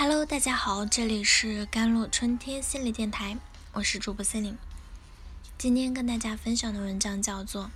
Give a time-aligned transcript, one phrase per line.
[0.00, 3.36] Hello，大家好，这里是甘露春天心理电台，
[3.72, 4.56] 我是主播森林。
[5.58, 7.64] 今天跟大家分享的文章叫做《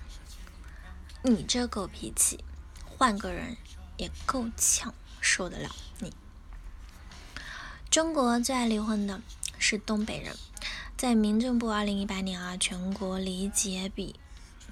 [1.28, 2.44] 你这狗脾气，
[2.84, 3.56] 换个人
[3.96, 6.10] 也够呛受得了你》。
[7.90, 9.20] 中国最爱离婚的
[9.58, 10.36] 是东北人，
[10.96, 14.14] 在民政部二零一八年啊全国离结比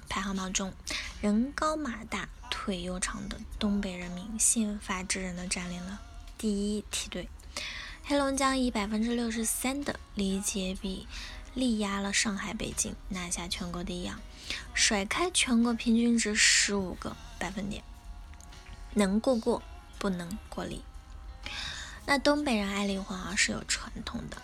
[0.07, 0.71] 排行榜中，
[1.19, 5.99] 人高马大、腿又长的东北人民宪法之人的占领了
[6.37, 7.27] 第一梯队。
[8.11, 11.07] 黑龙江以百分之六十三的离结比
[11.53, 14.11] 力压了上海、北京，拿下全国第一，
[14.73, 17.81] 甩开全国平均值十五个百分点。
[18.95, 19.63] 能过过，
[19.97, 20.81] 不能过离。
[22.05, 24.35] 那东北人爱离婚啊是有传统的。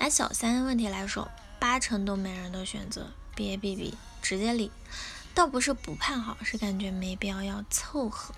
[0.00, 4.68] 拿小三问题来说，八成东北人都选择别逼逼，直接离。
[5.32, 8.34] 倒不是不看好，是感觉没必要要凑合。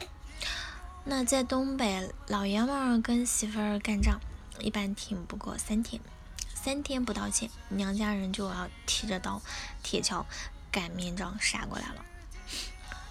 [1.04, 4.20] 那在东北，老爷们儿跟媳妇儿干仗。
[4.60, 6.00] 一般挺不过三天，
[6.54, 9.42] 三天不道歉，娘家人就要提着刀、
[9.82, 10.24] 铁锹
[10.70, 12.04] 擀面杖杀过来了。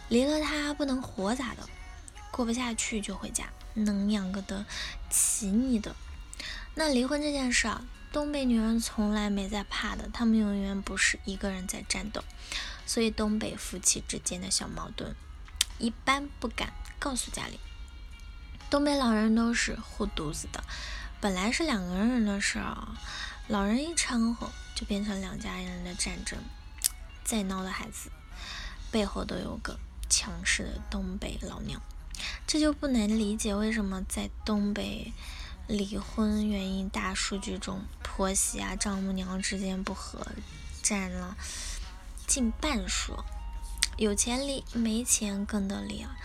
[0.09, 1.67] 离了他不能活咋的？
[2.31, 4.65] 过不下去就回家，能养个得
[5.09, 5.95] 起你的？
[6.75, 12.23] 那离婚这件事啊，东北女人从来没在怕的，她们永远不是一个人在战斗，
[12.85, 15.15] 所以东北夫妻之间的小矛盾，
[15.77, 17.59] 一般不敢告诉家里。
[18.69, 20.63] 东北老人都是护犊子的。
[21.23, 22.85] 本来是两个人的事儿，
[23.47, 26.37] 老人一掺和，就变成两家人的战争。
[27.23, 28.11] 再闹的孩子，
[28.91, 29.79] 背后都有个
[30.09, 31.81] 强势的东北老娘，
[32.45, 35.13] 这就不难理解为什么在东北
[35.65, 40.27] 离婚原因大数据中，婆媳啊、丈母娘之间不和
[40.81, 41.37] 占了
[42.27, 43.15] 近半数。
[43.95, 46.17] 有钱离，没钱更得离啊！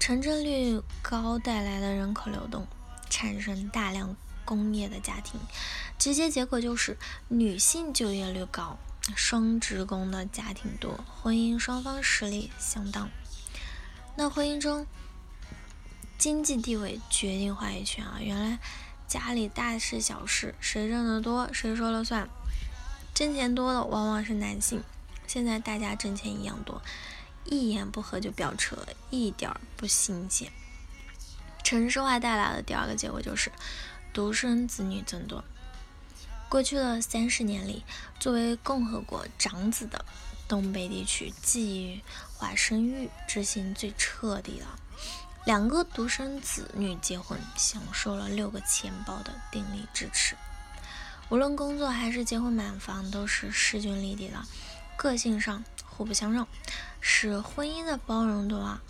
[0.00, 2.66] 城镇率高带来的人口流动，
[3.08, 4.16] 产生大量。
[4.50, 5.38] 工业的家庭，
[5.96, 6.98] 直接结果就是
[7.28, 8.76] 女性就业率高，
[9.14, 13.08] 双职工的家庭多，婚姻双方实力相当。
[14.16, 14.88] 那婚姻中，
[16.18, 18.18] 经济地位决定话语权啊！
[18.20, 18.58] 原来
[19.06, 22.28] 家里大事小事谁挣得多谁说了算，
[23.14, 24.82] 挣钱多的往往是男性。
[25.28, 26.82] 现在大家挣钱一样多，
[27.44, 28.76] 一言不合就飙车，
[29.10, 30.50] 一点儿不新鲜。
[31.62, 33.52] 城市化带来的第二个结果就是。
[34.12, 35.44] 独生子女增多。
[36.48, 37.84] 过去的三十年里，
[38.18, 40.04] 作为共和国长子的
[40.48, 42.02] 东北地区，计
[42.34, 44.78] 划生育执行最彻底了。
[45.46, 50.36] 两个独生子女结婚，享受了六个钱包的鼎力支持。
[51.28, 54.44] 无论工作还是结婚买房，都是势均力敌了。
[54.96, 56.46] 个性上互不相让，
[57.00, 58.82] 使婚姻的包容度啊。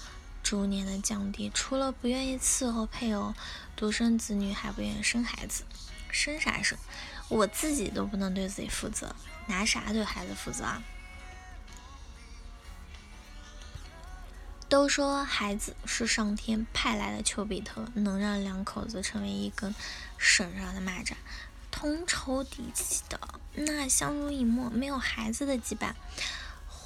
[0.51, 3.33] 逐年的降低，除了不愿意伺候配偶，
[3.77, 5.63] 独生子女还不愿意生孩子。
[6.11, 6.77] 生啥生？
[7.29, 9.15] 我自己都不能对自己负责，
[9.47, 10.83] 拿啥对孩子负责啊？
[14.69, 19.73] 都说孩子是上天派来的丘比特，能让两口子成为一根
[20.19, 21.13] 绳上的蚂蚱，
[21.71, 23.21] 同仇敌气的，
[23.55, 25.93] 那相濡以沫，没有孩子的羁绊。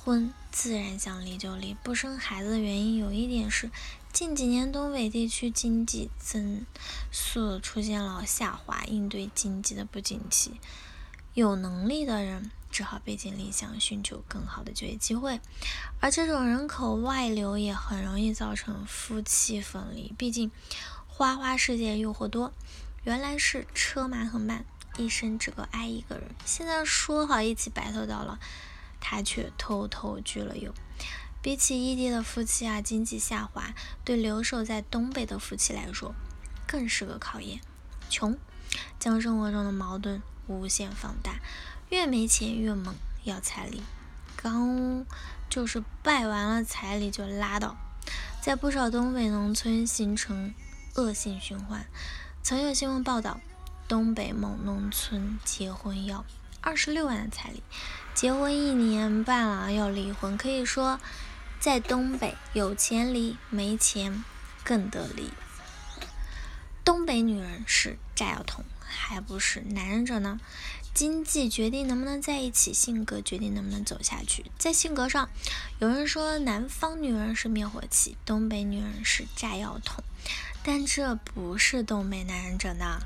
[0.04, 3.70] 婚自然想离就离，不生孩子的原因有一点是，
[4.12, 6.66] 近几年东北地区经济增
[7.10, 10.60] 速出现了下滑，应对经济的不景气，
[11.32, 15.40] 有能力的人只好背井离乡，寻求更好的就业机会，
[16.00, 20.50] 而这种人口外流也很容易造成夫妻分离，毕竟
[21.06, 22.52] 花花世界诱惑多，
[23.04, 24.66] 原来是车马很慢，
[24.98, 28.36] 一生只够爱一个人，现在说好一起白头到老。
[29.06, 30.72] 他却偷偷聚了友。
[31.42, 36.14] 比起异地的夫妻啊，经济下滑对留守在东北的夫妻来说，
[36.66, 37.60] 更是个考验。
[38.08, 38.38] 穷
[38.98, 41.40] 将生活中的矛盾无限放大，
[41.90, 42.94] 越没钱越猛
[43.24, 43.82] 要彩礼，
[44.36, 45.04] 刚
[45.50, 47.76] 就是拜完了彩礼就拉倒，
[48.40, 50.54] 在不少东北农村形成
[50.94, 51.84] 恶性循环。
[52.42, 53.38] 曾有新闻报道，
[53.86, 56.24] 东北某农村结婚要
[56.62, 57.62] 二十六万的彩礼。
[58.14, 61.00] 结婚一年半了要离婚，可以说
[61.58, 64.24] 在东北有钱离，没钱
[64.62, 65.32] 更得离。
[66.84, 70.38] 东北女人是炸药桶，还不是男人者呢？
[70.94, 74.46] 经济决定能不能在一起，性格决定能不能走下去。
[74.56, 75.28] 在性格上，
[75.80, 80.04] 有人说南方女人是灭火器，东北女人是炸药桶，
[80.62, 83.00] 但这不是东北男人者呢。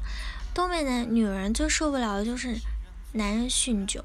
[0.52, 2.58] 东北的女人最受不了的就是
[3.12, 4.04] 男人酗酒。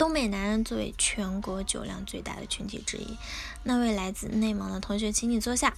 [0.00, 3.18] 东北男人作为全国酒量最大的群体之一，
[3.64, 5.74] 那位来自内蒙的同学，请你坐下，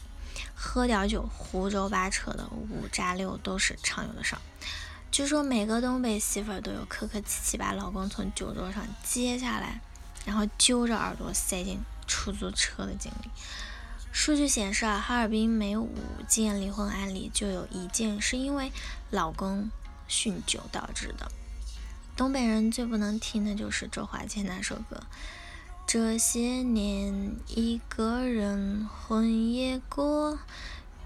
[0.55, 4.43] 喝点酒，胡诌八扯的五扎六都是常有的事儿。
[5.11, 9.81] 据说每个东北媳妇儿都有客客气气把老公从酒桌上接下来，
[10.25, 13.31] 然后揪着耳朵塞进出租车的经历。
[14.13, 15.93] 数据显示啊，哈尔滨每五
[16.29, 18.71] 件离婚案里就有一件是因为
[19.11, 19.69] 老公
[20.09, 21.29] 酗酒导致的。
[22.23, 25.03] 东北人最不能听的就是周华健那首歌。
[25.89, 30.39] 这些年，一个人婚也过，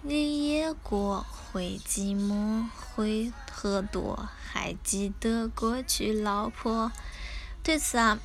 [0.03, 6.93] 礼也过，会寂寞，会喝多，还记得过去老婆。
[7.63, 8.19] 对此啊，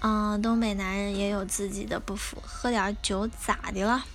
[0.00, 4.06] 嗯，东北男人也有自己的不服，喝点酒咋的了？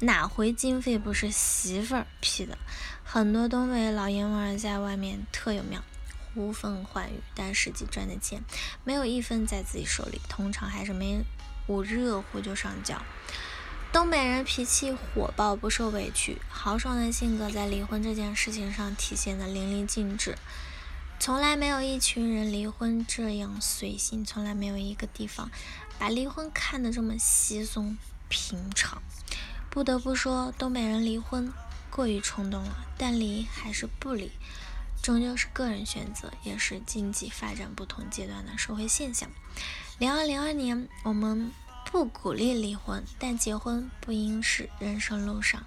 [0.00, 2.58] 哪回经费不是媳妇儿批的？
[3.02, 5.80] 很多东北老爷们儿在外面特有面。
[6.34, 8.42] 呼风唤雨，但实际赚的钱
[8.84, 11.24] 没有一分在自己手里，通常还是没
[11.66, 13.00] 捂热乎就上交。
[13.92, 20.38] 东北人脾气火爆，不受委屈，豪爽的性格在离婚这件事情上体现的淋漓尽致。
[21.18, 25.50] 从来没有一群人离婚这样随性，从来没有一个地方
[25.98, 27.98] 把离婚看得这么稀松
[28.28, 29.02] 平常。
[29.68, 31.52] 不得不说，东北人离婚
[31.90, 34.30] 过于冲动了，但离还是不离。
[35.02, 39.30] 终究是个人选择，也是经济发展不同阶段的社会现象。
[39.98, 41.50] 零二零二年，我们
[41.86, 45.64] 不鼓励离婚，但结婚不应是人生路上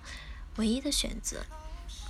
[0.57, 1.45] 唯一的选择。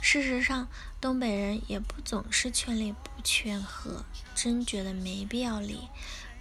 [0.02, 0.68] 事实上，
[1.00, 4.04] 东北人也不总是劝离不劝和，
[4.36, 5.88] 真觉得没必要离，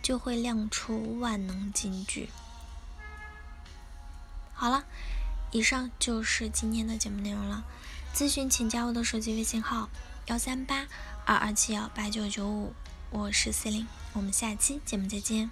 [0.03, 2.29] 就会亮出万能金句。
[4.53, 4.85] 好了，
[5.53, 7.65] 以上就是今天的节目内容了。
[8.13, 9.89] 咨询请加我的手机微信号。
[10.27, 10.87] 幺三八
[11.27, 12.73] 二二七幺八九九五，
[13.11, 15.51] 我是 C 零，我们下期节目再见。